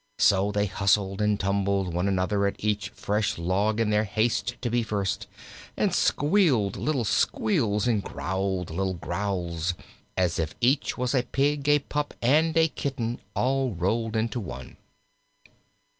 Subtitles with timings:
[0.17, 4.71] So they hustled and tumbled one another at each fresh log in their haste to
[4.71, 5.27] be first,
[5.77, 9.75] and squealed little squeals, and growled little growls,
[10.17, 14.77] as if each was a pig, a pup, and a kitten all rolled into one.